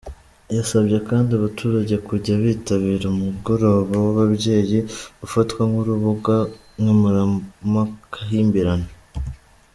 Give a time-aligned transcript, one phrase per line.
[0.57, 4.79] Yasabye kandi abaturage kujya bitabira umugoroba w’ababyeyi
[5.25, 6.35] ufatwa nk’urubuga
[6.79, 8.91] nkemuramakimbirane.